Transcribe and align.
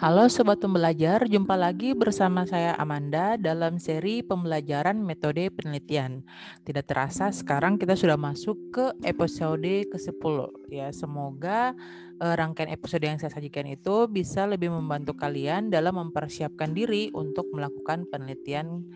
Halo 0.00 0.32
Sobat 0.32 0.64
Pembelajar, 0.64 1.28
jumpa 1.28 1.60
lagi 1.60 1.92
bersama 1.92 2.48
saya 2.48 2.72
Amanda 2.80 3.36
dalam 3.36 3.76
seri 3.76 4.24
pembelajaran 4.24 4.96
metode 4.96 5.52
penelitian. 5.52 6.24
Tidak 6.64 6.88
terasa 6.88 7.28
sekarang 7.28 7.76
kita 7.76 7.92
sudah 8.00 8.16
masuk 8.16 8.56
ke 8.72 8.96
episode 9.04 9.60
ke-10. 9.92 10.36
Ya, 10.72 10.88
semoga 10.96 11.76
eh, 12.16 12.32
rangkaian 12.32 12.72
episode 12.72 13.04
yang 13.04 13.20
saya 13.20 13.28
sajikan 13.28 13.68
itu 13.68 14.08
bisa 14.08 14.48
lebih 14.48 14.72
membantu 14.72 15.12
kalian 15.20 15.68
dalam 15.68 16.00
mempersiapkan 16.00 16.72
diri 16.72 17.12
untuk 17.12 17.52
melakukan 17.52 18.08
penelitian 18.08 18.88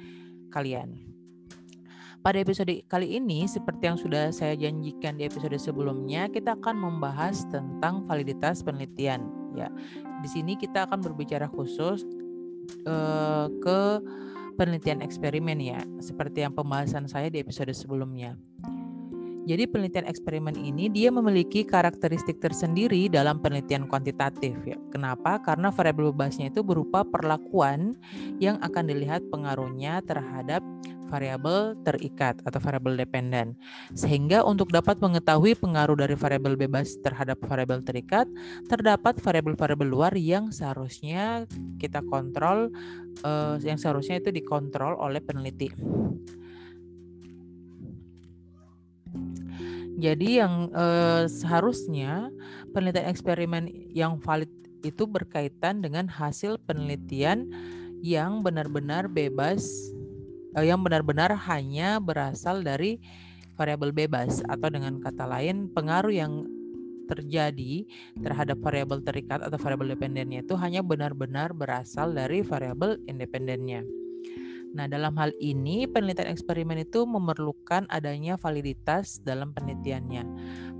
kalian. 0.48 1.13
Pada 2.24 2.40
episode 2.40 2.72
kali 2.88 3.20
ini, 3.20 3.44
seperti 3.44 3.84
yang 3.84 4.00
sudah 4.00 4.32
saya 4.32 4.56
janjikan 4.56 5.20
di 5.20 5.28
episode 5.28 5.60
sebelumnya, 5.60 6.24
kita 6.32 6.56
akan 6.56 6.72
membahas 6.72 7.44
tentang 7.52 8.08
validitas 8.08 8.64
penelitian. 8.64 9.28
Ya, 9.52 9.68
di 10.24 10.28
sini 10.32 10.56
kita 10.56 10.88
akan 10.88 11.04
berbicara 11.04 11.52
khusus 11.52 12.00
uh, 12.88 13.52
ke 13.60 14.00
penelitian 14.56 15.04
eksperimen 15.04 15.60
ya, 15.60 15.84
seperti 16.00 16.48
yang 16.48 16.56
pembahasan 16.56 17.04
saya 17.04 17.28
di 17.28 17.44
episode 17.44 17.76
sebelumnya. 17.76 18.40
Jadi 19.44 19.68
penelitian 19.68 20.08
eksperimen 20.08 20.56
ini 20.56 20.88
dia 20.88 21.12
memiliki 21.12 21.68
karakteristik 21.68 22.40
tersendiri 22.40 23.12
dalam 23.12 23.36
penelitian 23.44 23.84
kuantitatif 23.84 24.56
ya. 24.64 24.80
Kenapa? 24.88 25.36
Karena 25.44 25.68
variabel 25.68 26.08
bebasnya 26.16 26.48
itu 26.48 26.64
berupa 26.64 27.04
perlakuan 27.04 28.00
yang 28.40 28.56
akan 28.64 28.88
dilihat 28.88 29.20
pengaruhnya 29.28 30.00
terhadap 30.08 30.64
variabel 31.14 31.78
terikat 31.86 32.42
atau 32.42 32.58
variabel 32.58 32.98
dependen. 32.98 33.54
Sehingga 33.94 34.42
untuk 34.42 34.74
dapat 34.74 34.98
mengetahui 34.98 35.54
pengaruh 35.54 35.94
dari 35.94 36.18
variabel 36.18 36.58
bebas 36.58 36.98
terhadap 36.98 37.38
variabel 37.46 37.86
terikat, 37.86 38.26
terdapat 38.66 39.22
variabel-variabel 39.22 39.86
luar 39.86 40.12
yang 40.18 40.50
seharusnya 40.50 41.46
kita 41.78 42.02
kontrol 42.10 42.74
uh, 43.22 43.54
yang 43.62 43.78
seharusnya 43.78 44.18
itu 44.18 44.34
dikontrol 44.34 44.98
oleh 44.98 45.22
peneliti. 45.22 45.70
Jadi 49.94 50.42
yang 50.42 50.74
eh, 50.74 51.24
seharusnya 51.30 52.28
penelitian 52.74 53.06
eksperimen 53.08 53.64
yang 53.94 54.18
valid 54.18 54.50
itu 54.82 55.06
berkaitan 55.06 55.80
dengan 55.80 56.10
hasil 56.10 56.60
penelitian 56.66 57.48
yang 58.04 58.44
benar-benar 58.44 59.08
bebas, 59.08 59.64
yang 60.62 60.84
benar-benar 60.84 61.34
hanya 61.50 61.98
berasal 61.98 62.62
dari 62.62 63.02
variabel 63.58 63.90
bebas 63.90 64.42
atau 64.46 64.68
dengan 64.70 64.98
kata 65.02 65.26
lain 65.26 65.70
pengaruh 65.70 66.14
yang 66.14 66.46
terjadi 67.04 67.84
terhadap 68.16 68.58
variabel 68.64 69.04
terikat 69.04 69.44
atau 69.44 69.60
variabel 69.60 69.92
dependennya 69.92 70.40
itu 70.40 70.56
hanya 70.56 70.80
benar-benar 70.80 71.52
berasal 71.52 72.10
dari 72.16 72.40
variabel 72.40 72.96
independennya. 73.04 73.84
Nah, 74.74 74.90
dalam 74.90 75.14
hal 75.14 75.30
ini 75.38 75.86
penelitian 75.86 76.34
eksperimen 76.34 76.82
itu 76.82 77.06
memerlukan 77.06 77.86
adanya 77.94 78.34
validitas 78.34 79.22
dalam 79.22 79.54
penelitiannya. 79.54 80.26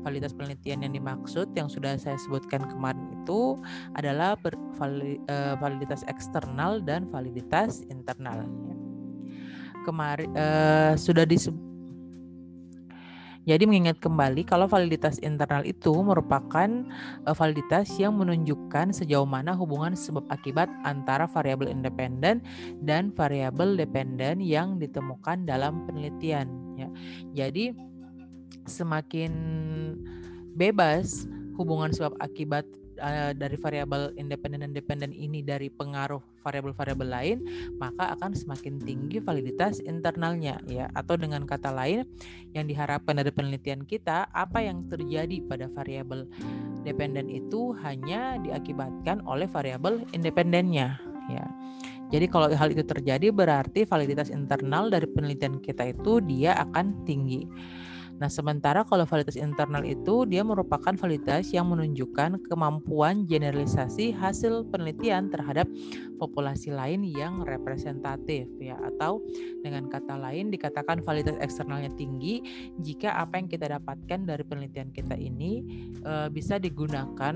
Validitas 0.03 0.34
penelitian 0.34 0.83
yang 0.83 0.92
dimaksud 0.98 1.55
yang 1.55 1.70
sudah 1.70 1.94
saya 1.94 2.19
sebutkan 2.19 2.66
kemarin 2.66 3.06
itu 3.14 3.55
adalah 3.94 4.34
eh, 4.34 5.55
validitas 5.62 6.03
eksternal 6.11 6.83
dan 6.83 7.06
validitas 7.06 7.86
internal. 7.86 8.50
Kemarin 9.84 10.32
uh, 10.32 10.96
sudah 10.96 11.28
disebut 11.28 11.74
jadi 13.44 13.68
mengingat 13.68 14.00
kembali 14.00 14.48
kalau 14.48 14.64
validitas 14.64 15.20
internal 15.20 15.60
itu 15.68 15.92
merupakan 16.00 16.69
uh, 17.28 17.36
validitas 17.36 17.92
yang 18.00 18.16
menunjukkan 18.16 18.97
sejauh 18.97 19.28
mana 19.28 19.53
hubungan 19.53 19.92
sebab 19.92 20.25
akibat 20.32 20.72
antara 20.88 21.28
variabel 21.28 21.69
independen 21.69 22.41
dan 22.81 23.12
variabel 23.12 23.76
dependen 23.76 24.41
yang 24.41 24.81
ditemukan 24.81 25.44
dalam 25.44 25.84
penelitian 25.84 26.48
ya. 26.80 26.88
Jadi 27.36 27.76
semakin 28.64 29.32
bebas 30.56 31.28
hubungan 31.60 31.92
sebab 31.92 32.16
akibat 32.25 32.64
uh, 33.00 33.32
dari 33.34 33.56
variabel 33.59 34.15
independen 34.19 34.62
dan 34.66 34.72
dependen 34.75 35.10
ini 35.15 35.41
dari 35.41 35.71
pengaruh 35.71 36.22
variabel-variabel 36.44 37.09
lain, 37.09 37.38
maka 37.81 38.12
akan 38.15 38.37
semakin 38.37 38.78
tinggi 38.82 39.19
validitas 39.22 39.81
internalnya 39.82 40.60
ya. 40.69 40.91
Atau 40.93 41.16
dengan 41.16 41.49
kata 41.49 41.72
lain, 41.72 42.04
yang 42.53 42.69
diharapkan 42.69 43.19
dari 43.19 43.33
penelitian 43.33 43.83
kita, 43.88 44.28
apa 44.31 44.62
yang 44.62 44.87
terjadi 44.87 45.41
pada 45.49 45.66
variabel 45.72 46.28
dependen 46.84 47.33
itu 47.33 47.72
hanya 47.81 48.37
diakibatkan 48.44 49.25
oleh 49.25 49.49
variabel 49.49 50.04
independennya 50.12 51.00
ya. 51.33 51.44
Jadi 52.12 52.31
kalau 52.31 52.47
hal 52.53 52.71
itu 52.71 52.84
terjadi 52.84 53.33
berarti 53.34 53.88
validitas 53.88 54.31
internal 54.31 54.93
dari 54.93 55.09
penelitian 55.09 55.59
kita 55.59 55.91
itu 55.91 56.21
dia 56.22 56.54
akan 56.62 57.03
tinggi. 57.09 57.49
Nah, 58.22 58.30
sementara 58.30 58.86
kalau 58.86 59.02
validitas 59.02 59.34
internal 59.34 59.82
itu 59.82 60.22
dia 60.28 60.47
merupakan 60.47 60.94
validitas 60.94 61.50
yang 61.50 61.66
menunjukkan 61.70 62.47
kemampuan 62.47 63.26
generalisasi 63.26 64.14
hasil 64.14 64.70
penelitian 64.70 65.34
terhadap 65.34 65.66
populasi 66.16 66.70
lain 66.70 67.03
yang 67.03 67.42
representatif 67.42 68.47
ya 68.62 68.78
atau 68.94 69.19
dengan 69.66 69.91
kata 69.91 70.14
lain 70.14 70.54
dikatakan 70.54 71.03
validitas 71.03 71.36
eksternalnya 71.42 71.91
tinggi 71.98 72.41
jika 72.80 73.19
apa 73.19 73.42
yang 73.42 73.50
kita 73.50 73.66
dapatkan 73.66 74.20
dari 74.22 74.44
penelitian 74.47 74.94
kita 74.94 75.19
ini 75.19 75.66
e, 76.00 76.30
bisa 76.30 76.56
digunakan 76.62 77.34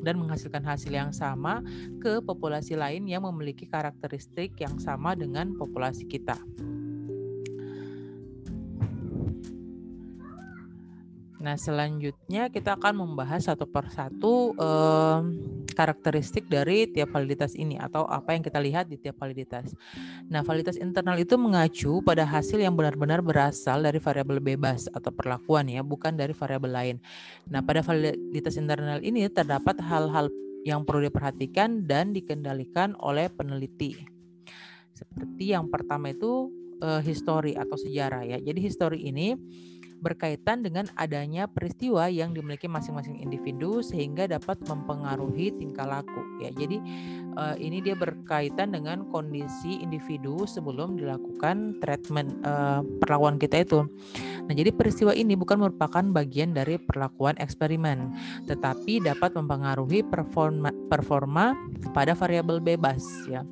dan 0.00 0.14
menghasilkan 0.16 0.64
hasil 0.64 0.92
yang 0.92 1.12
sama 1.12 1.60
ke 2.00 2.20
populasi 2.24 2.76
lain 2.76 3.04
yang 3.08 3.24
memiliki 3.24 3.68
karakteristik 3.68 4.56
yang 4.60 4.80
sama 4.80 5.12
dengan 5.12 5.52
populasi 5.56 6.08
kita. 6.08 6.36
Nah, 11.40 11.56
selanjutnya 11.56 12.52
kita 12.52 12.76
akan 12.76 13.00
membahas 13.00 13.48
satu 13.48 13.64
persatu 13.64 14.52
eh, 14.60 15.18
karakteristik 15.72 16.44
dari 16.52 16.84
tiap 16.84 17.16
validitas 17.16 17.56
ini 17.56 17.80
atau 17.80 18.04
apa 18.04 18.36
yang 18.36 18.44
kita 18.44 18.60
lihat 18.60 18.92
di 18.92 19.00
tiap 19.00 19.16
validitas. 19.16 19.72
Nah, 20.28 20.44
validitas 20.44 20.76
internal 20.76 21.16
itu 21.16 21.40
mengacu 21.40 22.04
pada 22.04 22.28
hasil 22.28 22.60
yang 22.60 22.76
benar-benar 22.76 23.24
berasal 23.24 23.80
dari 23.80 23.96
variabel 23.96 24.36
bebas 24.36 24.92
atau 24.92 25.08
perlakuan 25.08 25.72
ya, 25.72 25.80
bukan 25.80 26.12
dari 26.12 26.36
variabel 26.36 26.72
lain. 26.76 26.96
Nah, 27.48 27.64
pada 27.64 27.80
validitas 27.80 28.60
internal 28.60 29.00
ini 29.00 29.24
terdapat 29.32 29.80
hal-hal 29.80 30.28
yang 30.68 30.84
perlu 30.84 31.08
diperhatikan 31.08 31.88
dan 31.88 32.12
dikendalikan 32.12 32.92
oleh 33.00 33.32
peneliti. 33.32 33.96
Seperti 34.92 35.56
yang 35.56 35.72
pertama 35.72 36.12
itu 36.12 36.52
eh, 36.84 37.00
histori 37.00 37.56
atau 37.56 37.80
sejarah 37.80 38.28
ya. 38.28 38.36
Jadi 38.36 38.60
histori 38.60 39.08
ini 39.08 39.32
berkaitan 40.00 40.64
dengan 40.64 40.88
adanya 40.96 41.44
peristiwa 41.46 42.08
yang 42.08 42.32
dimiliki 42.32 42.66
masing-masing 42.66 43.20
individu 43.20 43.84
sehingga 43.84 44.26
dapat 44.26 44.58
mempengaruhi 44.64 45.52
tingkah 45.60 45.86
laku 45.86 46.20
ya. 46.40 46.50
Jadi 46.56 46.80
uh, 47.36 47.54
ini 47.60 47.84
dia 47.84 47.94
berkaitan 47.94 48.72
dengan 48.72 49.06
kondisi 49.12 49.78
individu 49.78 50.48
sebelum 50.48 50.96
dilakukan 50.96 51.78
treatment 51.84 52.32
uh, 52.42 52.80
perlakuan 53.04 53.36
kita 53.36 53.62
itu. 53.62 53.84
Nah, 54.48 54.56
jadi 54.56 54.72
peristiwa 54.74 55.12
ini 55.14 55.38
bukan 55.38 55.62
merupakan 55.62 56.02
bagian 56.10 56.56
dari 56.56 56.80
perlakuan 56.80 57.38
eksperimen, 57.38 58.16
tetapi 58.50 59.04
dapat 59.04 59.36
mempengaruhi 59.36 60.02
performa 60.02 60.74
performa 60.88 61.54
pada 61.94 62.16
variabel 62.16 62.58
bebas 62.58 63.04
ya. 63.30 63.46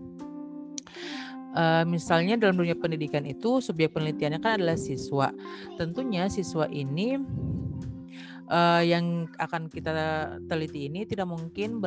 Uh, 1.48 1.80
misalnya 1.88 2.36
dalam 2.36 2.60
dunia 2.60 2.76
pendidikan 2.76 3.24
itu 3.24 3.64
subjek 3.64 3.96
penelitiannya 3.96 4.40
kan 4.40 4.60
adalah 4.60 4.76
siswa. 4.76 5.32
Tentunya 5.80 6.28
siswa 6.28 6.68
ini 6.68 7.16
uh, 8.52 8.82
yang 8.84 9.28
akan 9.40 9.68
kita 9.72 9.92
teliti 10.48 10.88
ini 10.88 11.04
tidak 11.08 11.28
mungkin 11.28 11.80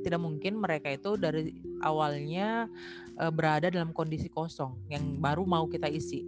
tidak 0.00 0.20
mungkin 0.20 0.62
mereka 0.62 0.94
itu 0.94 1.18
dari 1.18 1.54
awalnya 1.82 2.70
uh, 3.18 3.32
berada 3.32 3.70
dalam 3.70 3.94
kondisi 3.94 4.30
kosong 4.30 4.76
yang 4.90 5.18
baru 5.18 5.46
mau 5.46 5.66
kita 5.66 5.90
isi. 5.90 6.22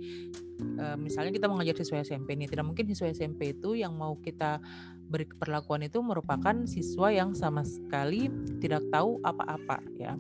Uh, 0.79 0.95
misalnya 0.95 1.35
kita 1.35 1.51
mengajar 1.51 1.75
siswa 1.75 2.03
SMP 2.03 2.39
ini, 2.39 2.47
tidak 2.47 2.67
mungkin 2.71 2.87
siswa 2.87 3.11
SMP 3.11 3.55
itu 3.55 3.75
yang 3.75 3.99
mau 3.99 4.15
kita 4.19 4.63
beri 5.11 5.29
perlakuan 5.29 5.85
itu 5.85 6.01
merupakan 6.01 6.55
siswa 6.65 7.13
yang 7.13 7.37
sama 7.37 7.67
sekali 7.67 8.31
tidak 8.63 8.87
tahu 8.89 9.19
apa-apa 9.27 9.83
ya. 9.99 10.15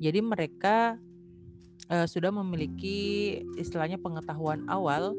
Jadi 0.00 0.20
mereka 0.24 0.96
uh, 1.90 2.06
sudah 2.06 2.30
memiliki 2.34 3.40
istilahnya 3.58 3.98
pengetahuan 4.00 4.66
awal 4.66 5.14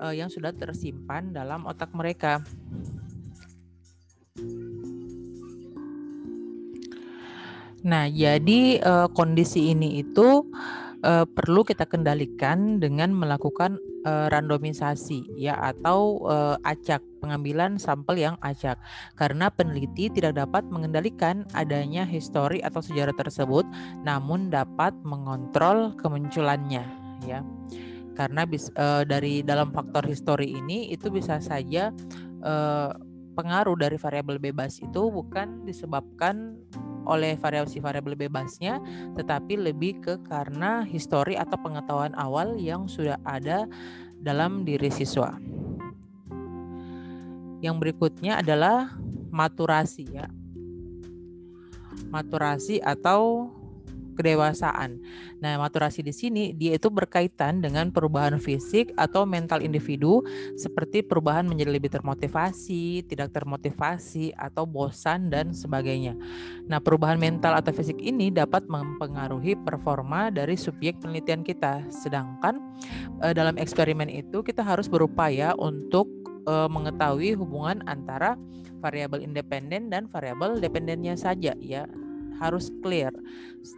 uh, 0.00 0.14
yang 0.14 0.28
sudah 0.28 0.52
tersimpan 0.52 1.32
dalam 1.32 1.64
otak 1.68 1.92
mereka. 1.92 2.40
Nah, 7.84 8.08
jadi 8.08 8.80
uh, 8.80 9.08
kondisi 9.12 9.76
ini 9.76 10.00
itu 10.00 10.48
uh, 11.04 11.28
perlu 11.28 11.62
kita 11.62 11.84
kendalikan 11.84 12.80
dengan 12.80 13.12
melakukan 13.12 13.76
uh, 14.08 14.32
randomisasi 14.32 15.36
ya 15.36 15.54
atau 15.60 16.24
uh, 16.24 16.56
acak 16.64 17.04
pengambilan 17.20 17.76
sampel 17.76 18.16
yang 18.16 18.36
acak. 18.40 18.80
Karena 19.20 19.52
peneliti 19.52 20.08
tidak 20.08 20.40
dapat 20.40 20.64
mengendalikan 20.72 21.44
adanya 21.52 22.08
histori 22.08 22.64
atau 22.64 22.80
sejarah 22.80 23.14
tersebut 23.14 23.68
namun 24.02 24.48
dapat 24.48 24.96
mengontrol 25.04 25.92
kemunculannya 26.00 26.84
ya. 27.28 27.44
Karena 28.14 28.46
bis, 28.46 28.70
uh, 28.78 29.02
dari 29.02 29.42
dalam 29.42 29.74
faktor 29.74 30.06
histori 30.06 30.54
ini 30.54 30.94
itu 30.94 31.10
bisa 31.10 31.42
saja 31.42 31.90
uh, 32.46 32.94
pengaruh 33.34 33.76
dari 33.76 33.98
variabel 33.98 34.38
bebas 34.38 34.80
itu 34.80 35.10
bukan 35.10 35.66
disebabkan 35.66 36.58
oleh 37.04 37.36
variasi 37.36 37.84
variabel 37.84 38.16
bebasnya, 38.16 38.80
tetapi 39.12 39.60
lebih 39.60 40.00
ke 40.00 40.14
karena 40.24 40.82
histori 40.88 41.36
atau 41.36 41.60
pengetahuan 41.60 42.16
awal 42.16 42.56
yang 42.56 42.88
sudah 42.88 43.20
ada 43.28 43.68
dalam 44.24 44.64
diri 44.64 44.88
siswa. 44.88 45.36
Yang 47.60 47.76
berikutnya 47.80 48.40
adalah 48.40 48.96
maturasi 49.28 50.04
ya. 50.08 50.28
Maturasi 52.08 52.80
atau 52.80 53.52
kedewasaan. 54.14 55.02
Nah, 55.42 55.60
maturasi 55.60 56.00
di 56.00 56.14
sini 56.14 56.54
dia 56.54 56.78
itu 56.78 56.88
berkaitan 56.88 57.60
dengan 57.60 57.90
perubahan 57.90 58.38
fisik 58.38 58.94
atau 58.94 59.26
mental 59.26 59.60
individu 59.60 60.22
seperti 60.54 61.02
perubahan 61.02 61.44
menjadi 61.44 61.74
lebih 61.74 61.90
termotivasi, 61.92 63.04
tidak 63.10 63.34
termotivasi 63.34 64.32
atau 64.38 64.64
bosan 64.64 65.28
dan 65.28 65.50
sebagainya. 65.50 66.14
Nah, 66.70 66.78
perubahan 66.80 67.18
mental 67.18 67.58
atau 67.58 67.74
fisik 67.74 67.98
ini 68.00 68.30
dapat 68.30 68.64
mempengaruhi 68.70 69.58
performa 69.60 70.30
dari 70.30 70.54
subjek 70.54 71.02
penelitian 71.02 71.42
kita. 71.42 71.84
Sedangkan 71.90 72.62
eh, 73.20 73.34
dalam 73.34 73.58
eksperimen 73.58 74.08
itu 74.08 74.40
kita 74.40 74.62
harus 74.64 74.86
berupaya 74.86 75.52
untuk 75.58 76.06
eh, 76.46 76.68
mengetahui 76.70 77.36
hubungan 77.36 77.82
antara 77.90 78.38
variabel 78.84 79.24
independen 79.24 79.88
dan 79.88 80.04
variabel 80.12 80.60
dependennya 80.60 81.16
saja 81.16 81.56
ya 81.56 81.88
harus 82.38 82.70
clear. 82.82 83.12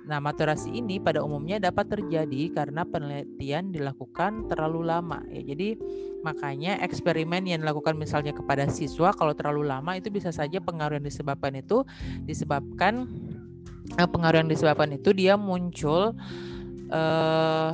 Nah, 0.09 0.19
maturasi 0.19 0.75
ini 0.75 0.99
pada 0.99 1.23
umumnya 1.23 1.63
dapat 1.63 1.99
terjadi 1.99 2.51
karena 2.51 2.83
penelitian 2.83 3.71
dilakukan 3.71 4.51
terlalu 4.51 4.87
lama 4.87 5.23
ya. 5.31 5.43
Jadi 5.55 5.79
makanya 6.27 6.83
eksperimen 6.83 7.47
yang 7.47 7.63
dilakukan 7.63 7.95
misalnya 7.95 8.35
kepada 8.35 8.67
siswa 8.67 9.15
kalau 9.15 9.33
terlalu 9.37 9.69
lama 9.69 9.95
itu 9.95 10.11
bisa 10.11 10.35
saja 10.35 10.59
pengaruh 10.59 10.99
yang 10.99 11.07
disebabkan 11.07 11.55
itu 11.55 11.87
disebabkan 12.27 13.07
eh, 13.95 14.09
pengaruh 14.11 14.43
yang 14.43 14.51
disebabkan 14.51 14.99
itu 14.99 15.15
dia 15.15 15.39
muncul 15.39 16.19
eh, 16.91 17.71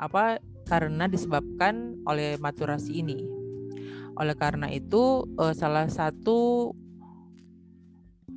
apa 0.00 0.42
karena 0.66 1.06
disebabkan 1.06 2.02
oleh 2.06 2.38
maturasi 2.38 3.02
ini. 3.02 3.26
Oleh 4.18 4.34
karena 4.34 4.66
itu 4.70 5.26
eh, 5.38 5.54
salah 5.54 5.86
satu 5.86 6.70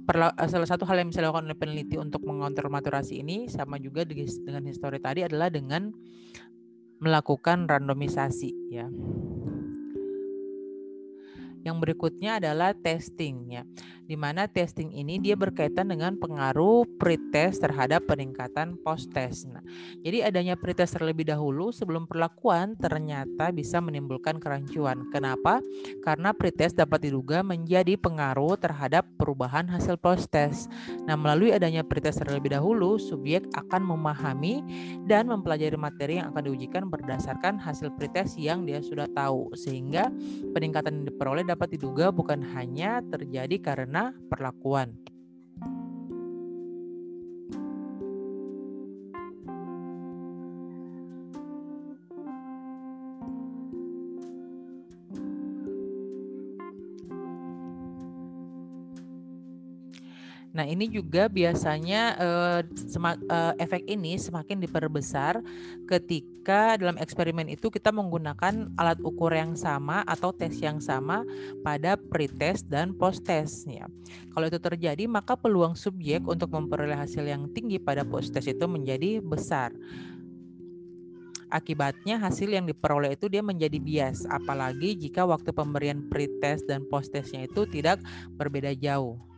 Eh, 0.03 0.49
salah 0.51 0.67
satu 0.67 0.83
hal 0.83 0.99
yang 0.99 1.15
bisa 1.15 1.23
dilakukan 1.23 1.47
oleh 1.47 1.55
peneliti 1.55 1.95
untuk 1.95 2.27
mengontrol 2.27 2.67
maturasi 2.67 3.23
ini 3.23 3.47
sama 3.47 3.79
juga 3.79 4.03
dengan 4.03 4.67
histori 4.67 4.99
tadi 4.99 5.23
adalah 5.23 5.47
dengan 5.47 5.95
melakukan 6.99 7.71
randomisasi 7.71 8.51
ya. 8.67 8.91
Yang 11.63 11.77
berikutnya 11.79 12.43
adalah 12.43 12.75
testing 12.75 13.47
ya. 13.47 13.63
Di 14.13 14.21
mana 14.21 14.45
testing 14.45 14.93
ini 14.93 15.17
dia 15.17 15.33
berkaitan 15.33 15.89
dengan 15.89 16.13
pengaruh 16.13 16.85
pretest 17.01 17.65
terhadap 17.65 18.05
peningkatan 18.05 18.77
post-test. 18.85 19.49
Nah, 19.49 19.65
jadi 20.05 20.29
adanya 20.29 20.53
pretest 20.53 20.93
terlebih 20.93 21.25
dahulu 21.25 21.73
sebelum 21.73 22.05
perlakuan 22.05 22.77
ternyata 22.77 23.49
bisa 23.49 23.81
menimbulkan 23.81 24.37
kerancuan. 24.37 25.09
Kenapa? 25.09 25.65
Karena 26.05 26.29
pretest 26.29 26.77
dapat 26.77 27.09
diduga 27.09 27.41
menjadi 27.41 27.97
pengaruh 27.97 28.53
terhadap 28.53 29.01
perubahan 29.17 29.65
hasil 29.65 29.97
post-test. 29.97 30.69
Nah, 31.09 31.17
melalui 31.17 31.49
adanya 31.49 31.81
pretest 31.81 32.21
terlebih 32.21 32.53
dahulu, 32.53 33.01
subjek 33.01 33.49
akan 33.57 33.81
memahami 33.97 34.61
dan 35.09 35.25
mempelajari 35.25 35.73
materi 35.73 36.21
yang 36.21 36.29
akan 36.29 36.53
diujikan 36.53 36.85
berdasarkan 36.85 37.57
hasil 37.57 37.89
pretest 37.97 38.37
yang 38.37 38.61
dia 38.61 38.77
sudah 38.77 39.09
tahu 39.09 39.57
sehingga 39.57 40.13
peningkatan 40.53 41.01
yang 41.01 41.05
diperoleh 41.09 41.41
dapat 41.49 41.73
diduga 41.73 42.13
bukan 42.13 42.45
hanya 42.53 43.01
terjadi 43.09 43.57
karena 43.57 44.02
perlakuan. 44.27 44.99
Nah, 60.53 60.69
ini 60.69 60.85
juga 60.85 61.25
biasanya 61.25 62.13
uh, 62.21 62.61
semak, 62.85 63.17
uh, 63.25 63.57
efek 63.57 63.89
ini 63.89 64.21
semakin 64.21 64.61
diperbesar 64.61 65.41
ketika 65.89 66.77
dalam 66.77 66.93
eksperimen 67.01 67.49
itu 67.49 67.73
kita 67.73 67.89
menggunakan 67.89 68.69
alat 68.77 69.01
ukur 69.01 69.33
yang 69.33 69.57
sama 69.57 70.05
atau 70.05 70.29
tes 70.29 70.53
yang 70.61 70.77
sama 70.77 71.25
pada 71.65 71.97
pretest 71.97 72.69
dan 72.69 72.93
post-test 72.93 73.65
ya. 73.65 73.89
Kalau 74.29 74.45
itu 74.45 74.61
terjadi, 74.61 75.09
maka 75.09 75.33
peluang 75.33 75.73
subjek 75.73 76.21
untuk 76.29 76.53
memperoleh 76.53 77.01
hasil 77.01 77.25
yang 77.25 77.49
tinggi 77.49 77.81
pada 77.81 78.05
post-test 78.05 78.53
itu 78.53 78.69
menjadi 78.69 79.25
besar. 79.25 79.73
Akibatnya 81.49 82.21
hasil 82.21 82.49
yang 82.49 82.69
diperoleh 82.69 83.17
itu 83.17 83.25
dia 83.25 83.41
menjadi 83.41 83.77
bias 83.81 84.25
apalagi 84.29 84.97
jika 84.97 85.25
waktu 85.25 85.49
pemberian 85.49 86.09
pretest 86.13 86.65
dan 86.69 86.85
post-testnya 86.89 87.45
itu 87.45 87.65
tidak 87.69 88.01
berbeda 88.37 88.73
jauh 88.73 89.32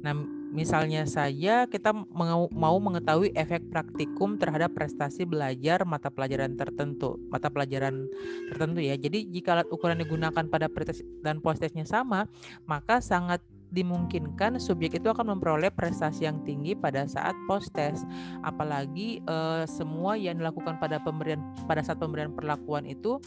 Nah, 0.00 0.16
misalnya 0.50 1.04
saja 1.04 1.68
kita 1.68 1.92
mau 1.92 2.76
mengetahui 2.80 3.36
efek 3.36 3.68
praktikum 3.68 4.40
terhadap 4.40 4.72
prestasi 4.72 5.28
belajar 5.28 5.84
mata 5.84 6.08
pelajaran 6.08 6.56
tertentu, 6.56 7.20
mata 7.28 7.52
pelajaran 7.52 8.08
tertentu 8.48 8.80
ya. 8.80 8.96
Jadi 8.96 9.28
jika 9.28 9.60
alat 9.60 9.68
ukuran 9.68 10.00
digunakan 10.00 10.44
pada 10.48 10.72
pretest 10.72 11.04
dan 11.20 11.44
postesnya 11.44 11.84
sama, 11.84 12.24
maka 12.64 13.04
sangat 13.04 13.44
dimungkinkan 13.70 14.58
subjek 14.58 14.98
itu 14.98 15.06
akan 15.06 15.38
memperoleh 15.38 15.70
prestasi 15.70 16.26
yang 16.26 16.42
tinggi 16.42 16.74
pada 16.74 17.06
saat 17.06 17.38
post 17.46 17.70
test 17.70 18.02
apalagi 18.42 19.22
eh, 19.22 19.64
semua 19.70 20.18
yang 20.18 20.42
dilakukan 20.42 20.82
pada 20.82 20.98
pemberian 20.98 21.38
pada 21.70 21.78
saat 21.78 22.02
pemberian 22.02 22.34
perlakuan 22.34 22.82
itu 22.82 23.22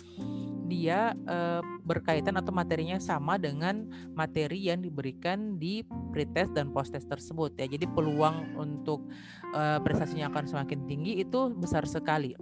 dia 0.73 1.13
eh, 1.13 1.61
berkaitan 1.85 2.33
atau 2.41 2.49
materinya 2.49 2.97
sama 2.97 3.37
dengan 3.37 3.85
materi 4.17 4.73
yang 4.73 4.81
diberikan 4.81 5.61
di 5.61 5.85
pretest 6.09 6.57
dan 6.57 6.73
post-test 6.73 7.05
tersebut 7.05 7.53
ya. 7.61 7.69
Jadi 7.69 7.85
peluang 7.85 8.57
untuk 8.57 9.05
eh, 9.53 9.77
prestasinya 9.85 10.33
akan 10.33 10.49
semakin 10.49 10.89
tinggi 10.89 11.21
itu 11.21 11.53
besar 11.53 11.85
sekali. 11.85 12.33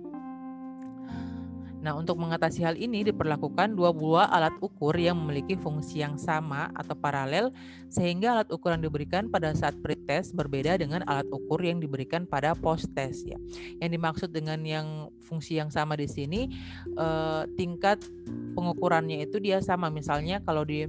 Nah, 1.81 1.97
untuk 1.97 2.21
mengatasi 2.21 2.61
hal 2.61 2.77
ini 2.77 3.01
diperlakukan 3.09 3.73
dua 3.73 3.89
buah 3.89 4.29
alat 4.29 4.53
ukur 4.61 4.93
yang 4.93 5.17
memiliki 5.17 5.57
fungsi 5.57 6.05
yang 6.05 6.15
sama 6.15 6.69
atau 6.77 6.93
paralel 6.93 7.49
sehingga 7.89 8.37
alat 8.37 8.49
ukur 8.53 8.69
yang 8.77 8.85
diberikan 8.85 9.33
pada 9.33 9.49
saat 9.57 9.73
pretest 9.81 10.37
berbeda 10.37 10.77
dengan 10.77 11.01
alat 11.09 11.25
ukur 11.33 11.57
yang 11.65 11.81
diberikan 11.81 12.29
pada 12.29 12.53
post-test 12.53 13.25
ya. 13.25 13.41
Yang 13.81 13.91
dimaksud 13.97 14.29
dengan 14.29 14.61
yang 14.61 15.09
fungsi 15.25 15.57
yang 15.57 15.73
sama 15.73 15.97
di 15.97 16.05
sini 16.05 16.53
eh, 16.93 17.43
tingkat 17.57 18.05
pengukurannya 18.53 19.25
itu 19.25 19.41
dia 19.41 19.57
sama 19.59 19.89
misalnya 19.89 20.37
kalau 20.45 20.61
di 20.61 20.85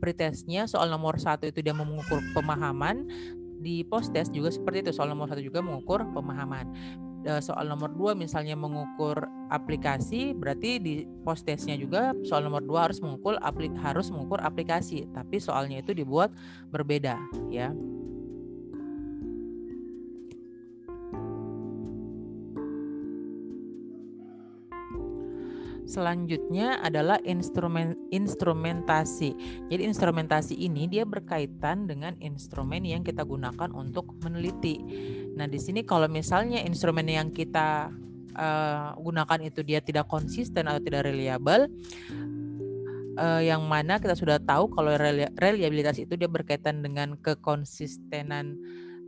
pretestnya 0.00 0.66
soal 0.66 0.90
nomor 0.90 1.20
satu 1.20 1.46
itu 1.46 1.62
dia 1.62 1.76
mengukur 1.76 2.18
pemahaman 2.34 3.06
di 3.62 3.86
post 3.86 4.10
test 4.10 4.34
juga 4.34 4.50
seperti 4.50 4.82
itu 4.82 4.90
soal 4.90 5.06
nomor 5.06 5.30
satu 5.30 5.38
juga 5.38 5.62
mengukur 5.62 6.02
pemahaman 6.10 6.66
soal 7.42 7.70
nomor 7.70 7.94
dua 7.94 8.12
misalnya 8.18 8.58
mengukur 8.58 9.14
aplikasi 9.50 10.34
berarti 10.34 10.82
di 10.82 10.94
post 11.22 11.46
testnya 11.46 11.78
juga 11.78 12.16
soal 12.26 12.46
nomor 12.46 12.62
dua 12.64 12.90
harus 12.90 12.98
mengukur 12.98 13.38
aplik 13.40 13.72
harus 13.78 14.10
mengukur 14.10 14.42
aplikasi 14.42 15.06
tapi 15.14 15.38
soalnya 15.38 15.80
itu 15.80 15.94
dibuat 15.94 16.34
berbeda 16.74 17.18
ya 17.48 17.70
Selanjutnya 25.92 26.80
adalah 26.80 27.20
instrumen 27.20 27.92
instrumentasi. 28.08 29.36
Jadi 29.68 29.82
instrumentasi 29.84 30.56
ini 30.56 30.88
dia 30.88 31.04
berkaitan 31.04 31.84
dengan 31.84 32.16
instrumen 32.24 32.80
yang 32.88 33.04
kita 33.04 33.20
gunakan 33.28 33.68
untuk 33.76 34.16
meneliti. 34.24 34.80
Nah, 35.36 35.44
di 35.44 35.60
sini 35.60 35.84
kalau 35.84 36.08
misalnya 36.08 36.64
instrumen 36.64 37.04
yang 37.12 37.28
kita 37.28 37.92
uh, 38.32 38.96
gunakan 38.96 39.40
itu 39.44 39.60
dia 39.60 39.84
tidak 39.84 40.08
konsisten 40.08 40.64
atau 40.64 40.80
tidak 40.80 41.04
reliable 41.04 41.68
uh, 43.20 43.44
yang 43.44 43.60
mana 43.68 44.00
kita 44.00 44.16
sudah 44.16 44.40
tahu 44.40 44.72
kalau 44.72 44.96
reliabilitas 45.36 46.00
itu 46.00 46.16
dia 46.16 46.28
berkaitan 46.28 46.80
dengan 46.80 47.20
kekonsistenan 47.20 48.56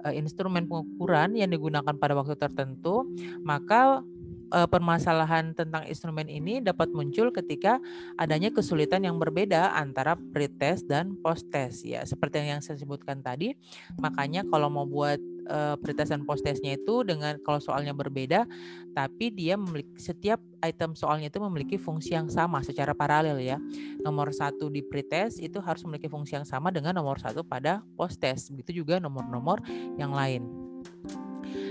uh, 0.05 0.13
instrumen 0.13 0.69
pengukuran 0.69 1.33
yang 1.33 1.49
digunakan 1.49 1.97
pada 1.97 2.13
waktu 2.13 2.37
tertentu, 2.37 3.09
maka 3.41 4.05
uh, 4.51 4.69
permasalahan 4.69 5.57
tentang 5.57 5.87
instrumen 5.89 6.29
ini 6.29 6.61
dapat 6.61 6.91
muncul 6.93 7.31
ketika 7.31 7.79
adanya 8.19 8.51
kesulitan 8.51 9.05
yang 9.07 9.17
berbeda 9.17 9.73
antara 9.77 10.19
pretest 10.33 10.89
dan 10.91 11.17
post-test 11.21 11.87
ya. 11.87 12.03
Seperti 12.05 12.45
yang 12.45 12.61
saya 12.61 12.77
sebutkan 12.81 13.23
tadi, 13.25 13.55
makanya 13.97 14.45
kalau 14.49 14.69
mau 14.69 14.85
buat 14.85 15.21
uh, 15.49 15.77
pretest 15.81 16.13
dan 16.13 16.25
post-testnya 16.25 16.77
itu 16.77 17.05
dengan 17.05 17.37
kalau 17.45 17.61
soalnya 17.61 17.93
berbeda, 17.93 18.49
tapi 18.97 19.31
dia 19.33 19.57
memiliki 19.57 19.97
setiap 20.01 20.41
item 20.65 20.97
soalnya 20.97 21.29
itu 21.29 21.41
memiliki 21.41 21.77
fungsi 21.77 22.17
yang 22.17 22.29
sama 22.33 22.65
secara 22.65 22.97
paralel 22.97 23.41
ya. 23.41 23.61
Nomor 24.01 24.33
satu 24.33 24.73
di 24.73 24.81
pretest 24.81 25.41
itu 25.41 25.61
harus 25.61 25.85
memiliki 25.85 26.09
fungsi 26.09 26.37
yang 26.37 26.47
sama 26.49 26.73
dengan 26.73 26.97
nomor 26.97 27.21
satu 27.21 27.45
pada 27.45 27.85
post-test. 27.97 28.53
Begitu 28.57 28.85
juga 28.85 28.97
nomor-nomor 29.01 29.61
yang 30.01 30.13
lain. 30.13 30.45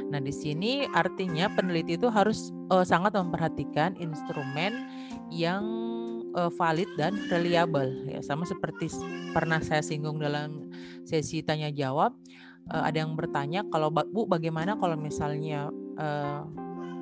Nah, 0.09 0.19
di 0.19 0.33
sini 0.33 0.83
artinya 0.91 1.47
peneliti 1.53 1.95
itu 1.95 2.11
harus 2.11 2.51
uh, 2.73 2.85
sangat 2.85 3.15
memperhatikan 3.15 3.95
instrumen 3.97 4.87
yang 5.31 5.63
uh, 6.35 6.51
valid 6.53 6.89
dan 6.99 7.15
reliable 7.29 7.89
ya. 8.09 8.19
Sama 8.21 8.43
seperti 8.43 8.91
pernah 9.31 9.61
saya 9.61 9.81
singgung 9.81 10.19
dalam 10.19 10.69
sesi 11.07 11.41
tanya 11.45 11.69
jawab 11.73 12.13
uh, 12.71 12.83
ada 12.85 13.03
yang 13.03 13.17
bertanya 13.17 13.65
kalau 13.67 13.91
Bu 13.91 14.29
bagaimana 14.29 14.77
kalau 14.77 14.95
misalnya 14.95 15.67
uh, 15.99 16.45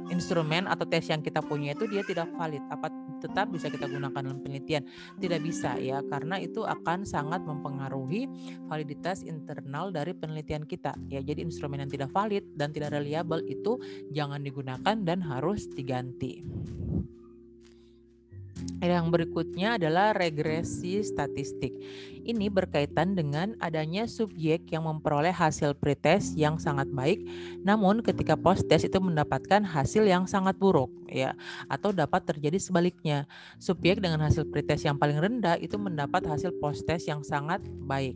instrumen 0.10 0.68
atau 0.68 0.84
tes 0.84 1.08
yang 1.08 1.24
kita 1.24 1.40
punya 1.44 1.78
itu 1.78 1.88
dia 1.88 2.04
tidak 2.04 2.28
valid? 2.36 2.64
Apa 2.72 2.92
tetap 3.22 3.54
bisa 3.54 3.70
kita 3.70 3.86
gunakan 3.86 4.18
dalam 4.18 4.42
penelitian. 4.42 4.84
Tidak 5.22 5.40
bisa 5.40 5.78
ya 5.78 6.02
karena 6.10 6.42
itu 6.42 6.66
akan 6.66 7.06
sangat 7.06 7.46
mempengaruhi 7.46 8.26
validitas 8.66 9.22
internal 9.22 9.94
dari 9.94 10.18
penelitian 10.18 10.66
kita 10.66 10.98
ya. 11.08 11.22
Jadi 11.22 11.46
instrumen 11.46 11.86
yang 11.86 11.92
tidak 11.94 12.10
valid 12.10 12.44
dan 12.58 12.74
tidak 12.74 12.98
reliable 12.98 13.46
itu 13.46 13.78
jangan 14.10 14.42
digunakan 14.42 14.96
dan 15.06 15.22
harus 15.22 15.70
diganti 15.70 16.42
yang 18.82 19.14
berikutnya 19.14 19.78
adalah 19.78 20.14
regresi 20.14 21.02
statistik. 21.06 21.74
Ini 22.22 22.54
berkaitan 22.54 23.18
dengan 23.18 23.58
adanya 23.58 24.06
subjek 24.06 24.70
yang 24.70 24.86
memperoleh 24.86 25.34
hasil 25.34 25.74
pretest 25.74 26.38
yang 26.38 26.62
sangat 26.62 26.86
baik, 26.94 27.26
namun 27.66 28.06
ketika 28.06 28.38
post-test 28.38 28.86
itu 28.86 29.02
mendapatkan 29.02 29.66
hasil 29.66 30.06
yang 30.06 30.30
sangat 30.30 30.54
buruk, 30.62 30.94
ya, 31.10 31.34
atau 31.66 31.90
dapat 31.90 32.22
terjadi 32.22 32.62
sebaliknya. 32.62 33.26
Subjek 33.58 33.98
dengan 34.06 34.22
hasil 34.22 34.46
pretest 34.54 34.86
yang 34.86 35.02
paling 35.02 35.18
rendah 35.18 35.58
itu 35.58 35.82
mendapat 35.82 36.22
hasil 36.30 36.54
post-test 36.62 37.10
yang 37.10 37.26
sangat 37.26 37.66
baik. 37.90 38.14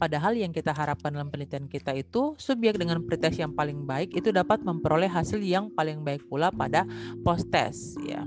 Padahal 0.00 0.32
yang 0.32 0.52
kita 0.52 0.72
harapkan 0.72 1.12
dalam 1.12 1.28
penelitian 1.28 1.68
kita 1.68 1.92
itu 1.92 2.32
subjek 2.40 2.80
dengan 2.80 3.04
pretest 3.04 3.36
yang 3.36 3.52
paling 3.52 3.84
baik 3.84 4.16
itu 4.16 4.32
dapat 4.32 4.64
memperoleh 4.64 5.12
hasil 5.12 5.44
yang 5.44 5.68
paling 5.68 6.00
baik 6.00 6.24
pula 6.24 6.48
pada 6.48 6.88
post-test, 7.20 8.00
ya. 8.00 8.24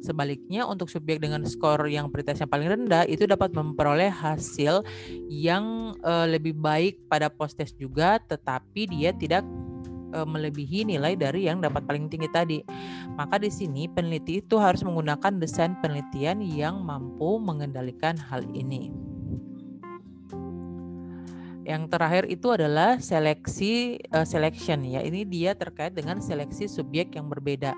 Sebaliknya 0.00 0.68
untuk 0.68 0.90
subjek 0.92 1.20
dengan 1.22 1.42
skor 1.48 1.86
yang 1.88 2.06
yang 2.12 2.50
paling 2.50 2.68
rendah 2.68 3.04
itu 3.08 3.24
dapat 3.24 3.52
memperoleh 3.52 4.12
hasil 4.12 4.84
yang 5.28 5.96
uh, 6.04 6.26
lebih 6.28 6.56
baik 6.56 7.00
pada 7.08 7.32
post 7.32 7.58
test 7.58 7.76
juga 7.80 8.20
tetapi 8.20 8.86
dia 8.90 9.10
tidak 9.16 9.42
uh, 10.14 10.22
melebihi 10.22 10.86
nilai 10.86 11.18
dari 11.18 11.50
yang 11.50 11.58
dapat 11.58 11.82
paling 11.84 12.06
tinggi 12.06 12.30
tadi. 12.30 12.58
Maka 13.18 13.42
di 13.42 13.50
sini 13.50 13.90
peneliti 13.90 14.38
itu 14.40 14.56
harus 14.56 14.86
menggunakan 14.86 15.42
desain 15.42 15.74
penelitian 15.82 16.40
yang 16.40 16.80
mampu 16.80 17.42
mengendalikan 17.42 18.14
hal 18.14 18.46
ini. 18.54 19.13
Yang 21.64 21.82
terakhir 21.96 22.24
itu 22.28 22.52
adalah 22.52 23.00
seleksi 23.00 23.96
uh, 24.12 24.28
selection 24.28 24.84
ya. 24.84 25.00
Ini 25.00 25.24
dia 25.24 25.56
terkait 25.56 25.96
dengan 25.96 26.20
seleksi 26.20 26.68
subjek 26.68 27.16
yang 27.16 27.32
berbeda. 27.32 27.72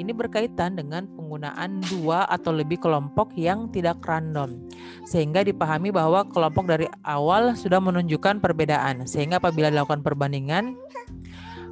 Ini 0.00 0.08
berkaitan 0.16 0.80
dengan 0.80 1.04
penggunaan 1.04 1.84
dua 1.84 2.24
atau 2.32 2.56
lebih 2.56 2.80
kelompok 2.80 3.36
yang 3.36 3.68
tidak 3.68 4.00
random. 4.08 4.64
Sehingga 5.04 5.44
dipahami 5.44 5.92
bahwa 5.92 6.24
kelompok 6.32 6.64
dari 6.64 6.88
awal 7.04 7.52
sudah 7.52 7.78
menunjukkan 7.78 8.40
perbedaan. 8.40 9.04
Sehingga 9.04 9.36
apabila 9.36 9.68
dilakukan 9.68 10.00
perbandingan 10.00 10.72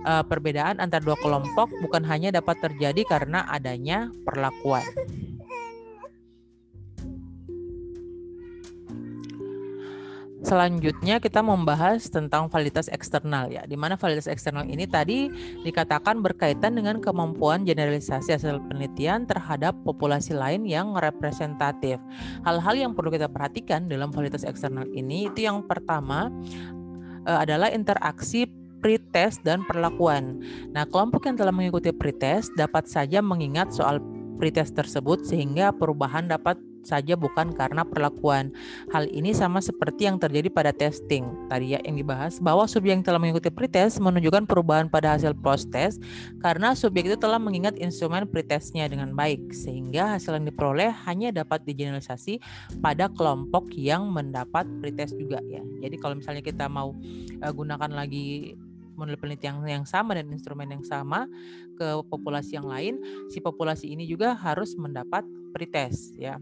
uh, 0.05 0.25
perbedaan 0.25 0.79
antara 0.79 1.01
dua 1.01 1.17
kelompok 1.19 1.73
bukan 1.81 2.05
hanya 2.05 2.29
dapat 2.29 2.61
terjadi 2.61 3.03
karena 3.09 3.49
adanya 3.49 4.13
perlakuan. 4.23 4.85
Selanjutnya 10.45 11.25
kita 11.25 11.41
membahas 11.41 12.05
tentang 12.13 12.53
validitas 12.53 12.93
eksternal 12.93 13.49
ya, 13.49 13.65
di 13.65 13.81
mana 13.81 13.97
validitas 13.97 14.29
eksternal 14.29 14.69
ini 14.69 14.85
tadi 14.85 15.33
dikatakan 15.65 16.21
berkaitan 16.21 16.77
dengan 16.77 17.01
kemampuan 17.01 17.65
generalisasi 17.65 18.37
hasil 18.37 18.61
penelitian 18.69 19.25
terhadap 19.25 19.73
populasi 19.89 20.37
lain 20.37 20.69
yang 20.69 20.93
representatif. 21.01 21.97
Hal-hal 22.45 22.77
yang 22.77 22.93
perlu 22.93 23.09
kita 23.09 23.25
perhatikan 23.33 23.89
dalam 23.89 24.13
validitas 24.13 24.45
eksternal 24.45 24.85
ini 24.93 25.33
itu 25.33 25.49
yang 25.49 25.65
pertama 25.65 26.29
uh, 27.25 27.41
adalah 27.41 27.73
interaksi 27.73 28.45
pretest 28.85 29.41
dan 29.49 29.65
perlakuan. 29.65 30.45
Nah, 30.77 30.85
kelompok 30.85 31.25
yang 31.25 31.41
telah 31.41 31.57
mengikuti 31.57 31.89
pretest 31.89 32.53
dapat 32.53 32.85
saja 32.85 33.25
mengingat 33.25 33.73
soal 33.73 33.97
pretest 34.37 34.77
tersebut 34.77 35.25
sehingga 35.25 35.73
perubahan 35.73 36.29
dapat 36.29 36.61
saja 36.87 37.19
bukan 37.19 37.53
karena 37.57 37.83
perlakuan. 37.83 38.53
Hal 38.93 39.09
ini 39.11 39.33
sama 39.33 39.59
seperti 39.65 40.07
yang 40.07 40.21
terjadi 40.21 40.49
pada 40.53 40.71
testing 40.71 41.27
tadi 41.49 41.77
ya 41.77 41.81
yang 41.83 41.99
dibahas 41.99 42.39
bahwa 42.39 42.69
subjek 42.69 43.01
yang 43.01 43.05
telah 43.05 43.19
mengikuti 43.19 43.51
pretest 43.51 43.99
menunjukkan 43.99 44.45
perubahan 44.45 44.87
pada 44.87 45.17
hasil 45.17 45.35
post 45.41 45.73
test 45.73 46.01
karena 46.45 46.77
subjek 46.77 47.11
itu 47.11 47.17
telah 47.19 47.41
mengingat 47.41 47.75
instrumen 47.81 48.29
pretestnya 48.29 48.87
dengan 48.87 49.13
baik 49.17 49.53
sehingga 49.53 50.17
hasil 50.17 50.37
yang 50.37 50.47
diperoleh 50.49 50.93
hanya 51.09 51.33
dapat 51.33 51.65
digeneralisasi 51.65 52.39
pada 52.79 53.09
kelompok 53.11 53.73
yang 53.75 54.09
mendapat 54.13 54.69
pretest 54.79 55.17
juga 55.17 55.41
ya. 55.49 55.65
Jadi 55.83 55.97
kalau 55.99 56.15
misalnya 56.17 56.43
kita 56.45 56.69
mau 56.69 56.93
uh, 57.43 57.53
gunakan 57.53 57.91
lagi 57.91 58.55
model 58.95 59.19
penelitian 59.19 59.61
yang 59.67 59.85
sama 59.85 60.15
dan 60.15 60.31
instrumen 60.31 60.71
yang 60.71 60.85
sama 60.87 61.27
ke 61.75 61.87
populasi 62.07 62.57
yang 62.57 62.71
lain, 62.71 62.95
si 63.29 63.43
populasi 63.43 63.91
ini 63.91 64.07
juga 64.07 64.39
harus 64.39 64.79
mendapat 64.79 65.27
pretest 65.51 66.15
ya. 66.15 66.39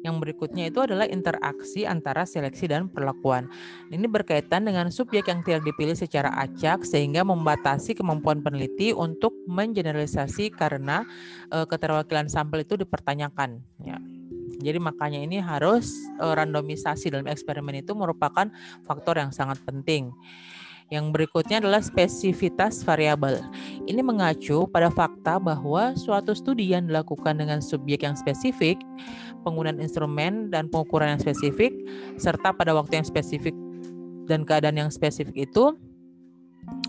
Yang 0.00 0.16
berikutnya 0.16 0.72
itu 0.72 0.80
adalah 0.80 1.04
interaksi 1.04 1.84
antara 1.84 2.24
seleksi 2.24 2.64
dan 2.72 2.88
perlakuan. 2.88 3.52
Ini 3.92 4.08
berkaitan 4.08 4.64
dengan 4.64 4.88
subjek 4.88 5.28
yang 5.28 5.44
tidak 5.44 5.60
dipilih 5.68 5.92
secara 5.92 6.32
acak 6.40 6.88
sehingga 6.88 7.20
membatasi 7.20 7.92
kemampuan 7.92 8.40
peneliti 8.40 8.96
untuk 8.96 9.36
mengeneralisasi 9.44 10.56
karena 10.56 11.04
e, 11.52 11.68
keterwakilan 11.68 12.32
sampel 12.32 12.64
itu 12.64 12.80
dipertanyakan. 12.80 13.60
Ya. 13.84 14.00
Jadi 14.60 14.78
makanya 14.80 15.20
ini 15.20 15.36
harus 15.36 15.92
e, 16.16 16.24
randomisasi 16.24 17.12
dalam 17.12 17.28
eksperimen 17.28 17.84
itu 17.84 17.92
merupakan 17.92 18.48
faktor 18.88 19.20
yang 19.20 19.36
sangat 19.36 19.60
penting. 19.68 20.16
Yang 20.90 21.14
berikutnya 21.14 21.62
adalah 21.62 21.78
spesifitas 21.86 22.82
variabel. 22.82 23.38
Ini 23.86 24.02
mengacu 24.02 24.66
pada 24.66 24.90
fakta 24.90 25.38
bahwa 25.38 25.94
suatu 25.94 26.34
studi 26.34 26.74
yang 26.74 26.90
dilakukan 26.90 27.38
dengan 27.38 27.62
subjek 27.62 28.02
yang 28.02 28.18
spesifik, 28.18 28.74
penggunaan 29.46 29.78
instrumen 29.78 30.50
dan 30.50 30.66
pengukuran 30.66 31.14
yang 31.14 31.22
spesifik, 31.22 31.70
serta 32.18 32.50
pada 32.50 32.74
waktu 32.74 32.98
yang 32.98 33.06
spesifik 33.06 33.54
dan 34.26 34.42
keadaan 34.42 34.82
yang 34.82 34.90
spesifik 34.90 35.46
itu 35.46 35.78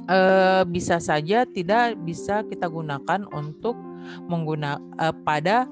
eh, 0.10 0.66
bisa 0.66 0.98
saja 0.98 1.46
tidak 1.46 1.98
bisa 2.02 2.42
kita 2.50 2.66
gunakan 2.70 3.30
untuk 3.38 3.78
menggunakan 4.26 4.82
eh, 4.98 5.16
pada 5.22 5.70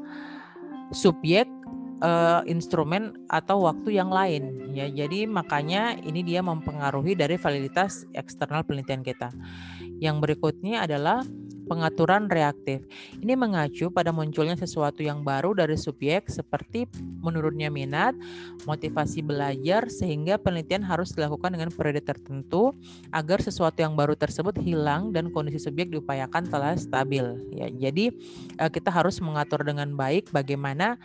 subjek 0.93 1.49
uh, 2.01 2.41
instrumen 2.47 3.15
atau 3.31 3.67
waktu 3.67 3.99
yang 3.99 4.09
lain 4.11 4.73
ya. 4.73 4.87
Jadi 4.89 5.27
makanya 5.27 5.95
ini 6.01 6.23
dia 6.23 6.43
mempengaruhi 6.43 7.15
dari 7.15 7.35
validitas 7.35 8.07
eksternal 8.15 8.63
penelitian 8.65 9.03
kita. 9.03 9.31
Yang 9.99 10.15
berikutnya 10.23 10.87
adalah 10.87 11.23
pengaturan 11.69 12.25
reaktif. 12.25 12.81
Ini 13.21 13.37
mengacu 13.37 13.93
pada 13.93 14.09
munculnya 14.09 14.57
sesuatu 14.57 15.05
yang 15.05 15.21
baru 15.21 15.53
dari 15.53 15.77
subjek 15.77 16.25
seperti 16.25 16.89
menurunnya 17.21 17.69
minat, 17.69 18.17
motivasi 18.65 19.21
belajar 19.21 19.85
sehingga 19.93 20.41
penelitian 20.41 20.81
harus 20.81 21.13
dilakukan 21.13 21.53
dengan 21.53 21.69
periode 21.69 22.01
tertentu 22.01 22.73
agar 23.13 23.45
sesuatu 23.45 23.85
yang 23.85 23.93
baru 23.93 24.17
tersebut 24.17 24.57
hilang 24.57 25.13
dan 25.13 25.29
kondisi 25.29 25.61
subjek 25.61 25.93
diupayakan 25.93 26.49
telah 26.49 26.73
stabil. 26.73 27.37
Ya, 27.53 27.69
jadi 27.69 28.09
eh, 28.57 28.69
kita 28.73 28.89
harus 28.89 29.21
mengatur 29.21 29.61
dengan 29.61 29.93
baik 29.93 30.33
bagaimana 30.33 30.97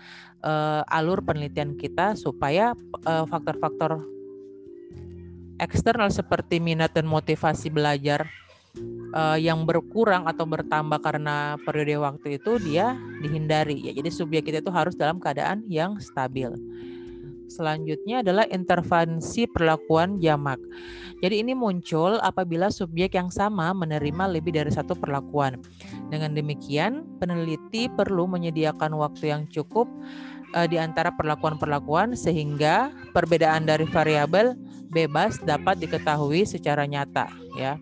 uh, 0.44 0.84
alur 0.92 1.24
penelitian 1.24 1.74
kita 1.74 2.14
supaya 2.14 2.76
uh, 3.08 3.24
faktor-faktor 3.24 4.04
eksternal 5.58 6.10
seperti 6.12 6.60
minat 6.60 6.92
dan 6.92 7.08
motivasi 7.08 7.70
belajar 7.72 8.28
uh, 9.14 9.38
yang 9.38 9.62
berkurang 9.62 10.26
atau 10.26 10.44
bertambah 10.44 10.98
karena 10.98 11.56
periode 11.62 11.96
waktu 12.02 12.42
itu 12.42 12.58
dia 12.60 12.98
dihindari 13.22 13.78
ya. 13.90 13.92
Jadi 13.94 14.10
subjek 14.10 14.50
kita 14.50 14.60
itu 14.60 14.72
harus 14.74 14.98
dalam 14.98 15.22
keadaan 15.22 15.64
yang 15.70 15.98
stabil. 16.02 16.52
selanjutnya 17.44 18.24
adalah 18.24 18.48
intervensi 18.50 19.46
perlakuan 19.46 20.18
jamak. 20.18 20.58
Jadi 21.22 21.44
ini 21.44 21.52
muncul 21.54 22.18
apabila 22.18 22.72
subjek 22.72 23.14
yang 23.14 23.30
sama 23.30 23.70
menerima 23.70 24.26
lebih 24.26 24.58
dari 24.58 24.72
satu 24.72 24.98
perlakuan. 24.98 25.60
Dengan 26.10 26.34
demikian, 26.34 27.06
peneliti 27.22 27.86
perlu 27.92 28.26
menyediakan 28.26 28.96
waktu 28.98 29.30
yang 29.30 29.46
cukup 29.52 29.86
uh, 30.54 30.66
di 30.70 30.78
antara 30.78 31.10
perlakuan-perlakuan 31.12 32.14
sehingga 32.14 32.94
perbedaan 33.10 33.66
dari 33.66 33.84
variabel 33.84 34.54
bebas 34.94 35.42
dapat 35.42 35.82
diketahui 35.82 36.46
secara 36.46 36.86
nyata, 36.86 37.26
ya. 37.58 37.76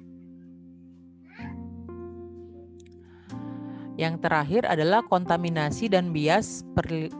Yang 4.01 4.25
terakhir 4.25 4.65
adalah 4.65 5.05
kontaminasi 5.05 5.93
dan 5.93 6.17
bias 6.17 6.65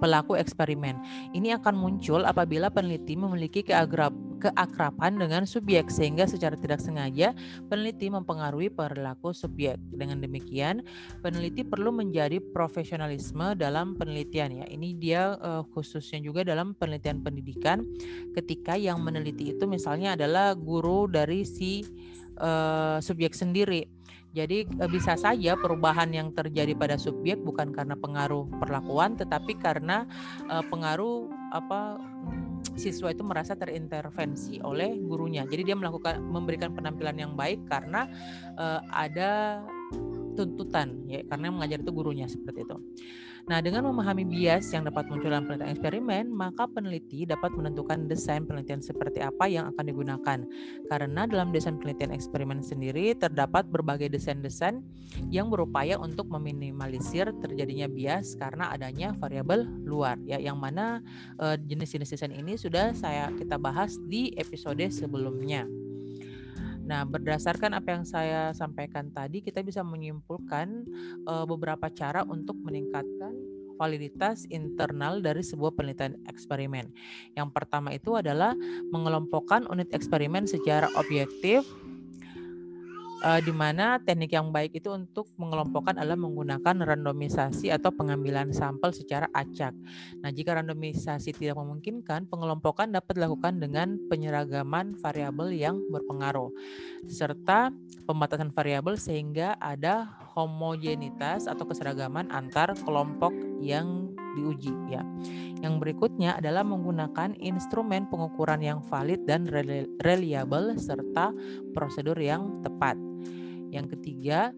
pelaku 0.01 0.41
eksperimen. 0.41 0.97
Ini 1.37 1.61
akan 1.61 1.77
muncul 1.77 2.25
apabila 2.25 2.73
peneliti 2.73 3.13
memiliki 3.13 3.61
keagrab, 3.61 4.17
keakraban 4.43 5.23
dengan 5.23 5.47
subjek 5.47 5.87
sehingga 5.87 6.27
secara 6.27 6.59
tidak 6.59 6.83
sengaja 6.83 7.31
peneliti 7.71 8.11
mempengaruhi 8.11 8.75
perilaku 8.75 9.31
subjek. 9.31 9.79
Dengan 9.95 10.19
demikian, 10.19 10.83
peneliti 11.23 11.63
perlu 11.63 11.95
menjadi 11.95 12.43
profesionalisme 12.43 13.55
dalam 13.55 13.95
penelitian 13.95 14.65
ya. 14.65 14.67
Ini 14.67 14.89
dia 14.99 15.39
uh, 15.39 15.63
khususnya 15.71 16.19
juga 16.19 16.43
dalam 16.43 16.75
penelitian 16.75 17.23
pendidikan 17.23 17.87
ketika 18.35 18.75
yang 18.75 18.99
meneliti 18.99 19.55
itu 19.55 19.65
misalnya 19.71 20.19
adalah 20.19 20.59
guru 20.59 21.07
dari 21.07 21.47
si 21.47 21.87
uh, 22.43 22.99
subjek 22.99 23.37
sendiri 23.37 24.02
jadi 24.33 24.65
eh, 24.65 24.91
bisa 24.91 25.15
saja 25.15 25.55
perubahan 25.61 26.09
yang 26.13 26.33
terjadi 26.33 26.73
pada 26.73 26.97
subjek 26.97 27.41
bukan 27.45 27.71
karena 27.71 27.95
pengaruh 27.97 28.49
perlakuan 28.57 29.15
tetapi 29.15 29.61
karena 29.61 30.09
uh, 30.49 30.65
pengaruh 30.73 31.29
apa 31.53 32.01
siswa 32.73 33.13
itu 33.13 33.21
merasa 33.21 33.53
terintervensi 33.53 34.65
oleh 34.65 34.97
gurunya. 35.05 35.45
Jadi 35.45 35.73
dia 35.73 35.77
melakukan 35.77 36.25
memberikan 36.25 36.73
penampilan 36.73 37.17
yang 37.21 37.33
baik 37.37 37.69
karena 37.69 38.09
uh, 38.57 38.81
ada 38.89 39.61
tuntutan 40.35 41.05
ya 41.09 41.23
karena 41.29 41.53
mengajar 41.53 41.81
itu 41.81 41.93
gurunya 41.93 42.27
seperti 42.27 42.65
itu. 42.65 42.77
Nah, 43.43 43.59
dengan 43.59 43.83
memahami 43.91 44.23
bias 44.23 44.71
yang 44.71 44.87
dapat 44.87 45.11
muncul 45.11 45.27
dalam 45.27 45.51
penelitian 45.51 45.75
eksperimen, 45.75 46.25
maka 46.31 46.71
peneliti 46.71 47.27
dapat 47.27 47.51
menentukan 47.51 48.07
desain 48.07 48.47
penelitian 48.47 48.79
seperti 48.79 49.19
apa 49.19 49.51
yang 49.51 49.67
akan 49.75 49.83
digunakan. 49.83 50.39
Karena 50.87 51.27
dalam 51.27 51.51
desain 51.51 51.75
penelitian 51.75 52.15
eksperimen 52.15 52.63
sendiri 52.63 53.19
terdapat 53.19 53.67
berbagai 53.67 54.15
desain-desain 54.15 54.87
yang 55.35 55.51
berupaya 55.51 55.99
untuk 55.99 56.31
meminimalisir 56.31 57.35
terjadinya 57.43 57.91
bias 57.91 58.39
karena 58.39 58.71
adanya 58.71 59.11
variabel 59.19 59.67
luar 59.83 60.23
ya 60.23 60.39
yang 60.39 60.63
mana 60.63 61.03
eh, 61.43 61.59
jenis-jenis 61.59 62.15
desain 62.15 62.31
ini 62.31 62.55
sudah 62.55 62.95
saya 62.95 63.35
kita 63.35 63.59
bahas 63.59 63.99
di 64.07 64.31
episode 64.39 64.87
sebelumnya. 64.95 65.82
Nah, 66.83 67.07
berdasarkan 67.07 67.79
apa 67.79 67.95
yang 67.95 68.05
saya 68.05 68.51
sampaikan 68.53 69.11
tadi, 69.15 69.41
kita 69.41 69.63
bisa 69.63 69.87
menyimpulkan 69.87 70.83
uh, 71.27 71.47
beberapa 71.47 71.87
cara 71.89 72.27
untuk 72.27 72.59
meningkatkan 72.59 73.33
validitas 73.83 74.47
internal 74.47 75.19
dari 75.19 75.43
sebuah 75.43 75.75
penelitian 75.75 76.15
eksperimen. 76.31 76.93
Yang 77.35 77.49
pertama 77.51 77.91
itu 77.91 78.15
adalah 78.15 78.55
mengelompokkan 78.95 79.67
unit 79.67 79.91
eksperimen 79.91 80.47
secara 80.47 80.87
objektif 80.95 81.67
uh, 83.23 83.41
di 83.41 83.55
mana 83.55 84.03
teknik 84.03 84.35
yang 84.35 84.51
baik 84.51 84.77
itu 84.77 84.91
untuk 84.91 85.31
mengelompokkan 85.39 85.97
adalah 85.97 86.19
menggunakan 86.19 86.83
randomisasi 86.83 87.71
atau 87.71 87.95
pengambilan 87.95 88.51
sampel 88.51 88.91
secara 88.91 89.31
acak. 89.33 89.73
Nah, 90.21 90.31
jika 90.35 90.59
randomisasi 90.59 91.33
tidak 91.33 91.57
memungkinkan, 91.57 92.27
pengelompokan 92.27 92.91
dapat 92.91 93.17
dilakukan 93.17 93.63
dengan 93.63 93.97
penyeragaman 94.11 94.99
variabel 94.99 95.55
yang 95.55 95.79
berpengaruh 95.89 96.51
serta 97.07 97.71
pembatasan 98.05 98.51
variabel 98.51 98.99
sehingga 98.99 99.55
ada 99.63 100.11
homogenitas 100.35 101.47
atau 101.47 101.67
keseragaman 101.69 102.29
antar 102.35 102.75
kelompok 102.83 103.31
yang 103.63 104.11
diuji 104.35 104.73
ya. 104.89 105.05
Yang 105.61 105.75
berikutnya 105.79 106.41
adalah 106.41 106.65
menggunakan 106.65 107.37
instrumen 107.39 108.09
pengukuran 108.09 108.65
yang 108.65 108.81
valid 108.89 109.23
dan 109.29 109.45
reliable 110.01 110.75
serta 110.81 111.31
prosedur 111.77 112.17
yang 112.17 112.65
tepat. 112.65 113.12
Yang 113.73 113.99
ketiga, 113.99 114.53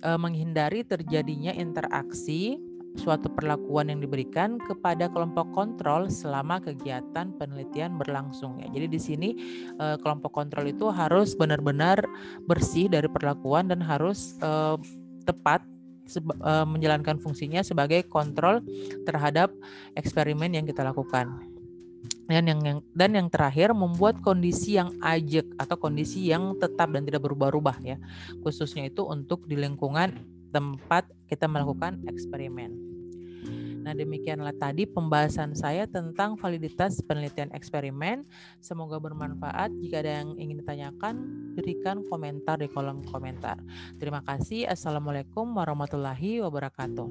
eh, 0.00 0.18
menghindari 0.18 0.86
terjadinya 0.86 1.50
interaksi 1.52 2.56
suatu 2.98 3.30
perlakuan 3.30 3.86
yang 3.86 4.02
diberikan 4.02 4.58
kepada 4.58 5.06
kelompok 5.14 5.46
kontrol 5.54 6.10
selama 6.10 6.58
kegiatan 6.58 7.30
penelitian 7.38 7.94
berlangsung 7.94 8.58
ya. 8.58 8.66
Jadi 8.70 8.86
di 8.90 9.00
sini 9.00 9.28
eh, 9.78 9.96
kelompok 10.00 10.30
kontrol 10.34 10.66
itu 10.66 10.90
harus 10.90 11.34
benar-benar 11.34 12.02
bersih 12.46 12.90
dari 12.90 13.06
perlakuan 13.06 13.70
dan 13.70 13.78
harus 13.82 14.38
eh, 14.42 14.76
tepat 15.26 15.62
uh, 16.18 16.66
menjalankan 16.66 17.22
fungsinya 17.22 17.62
sebagai 17.62 18.02
kontrol 18.10 18.58
terhadap 19.06 19.52
eksperimen 19.94 20.50
yang 20.50 20.66
kita 20.66 20.82
lakukan. 20.82 21.30
Dan 22.30 22.46
yang, 22.46 22.60
yang 22.62 22.78
dan 22.94 23.10
yang 23.18 23.26
terakhir 23.26 23.74
membuat 23.74 24.22
kondisi 24.22 24.78
yang 24.78 24.94
ajek 25.02 25.50
atau 25.58 25.74
kondisi 25.74 26.30
yang 26.30 26.54
tetap 26.62 26.94
dan 26.94 27.02
tidak 27.02 27.26
berubah-ubah 27.26 27.82
ya. 27.82 27.98
Khususnya 28.46 28.86
itu 28.86 29.02
untuk 29.02 29.50
di 29.50 29.58
lingkungan 29.58 30.14
tempat 30.54 31.10
kita 31.26 31.50
melakukan 31.50 32.06
eksperimen. 32.06 32.90
Nah, 33.80 33.96
demikianlah 33.96 34.52
tadi 34.60 34.84
pembahasan 34.84 35.56
saya 35.56 35.88
tentang 35.88 36.36
validitas 36.36 37.00
penelitian 37.00 37.48
eksperimen. 37.56 38.28
Semoga 38.60 39.00
bermanfaat. 39.00 39.72
Jika 39.80 40.04
ada 40.04 40.20
yang 40.20 40.36
ingin 40.36 40.60
ditanyakan, 40.60 41.14
berikan 41.56 42.04
komentar 42.12 42.60
di 42.60 42.68
kolom 42.68 43.00
komentar. 43.08 43.56
Terima 43.96 44.20
kasih. 44.20 44.68
Assalamualaikum 44.68 45.56
warahmatullahi 45.56 46.44
wabarakatuh. 46.44 47.08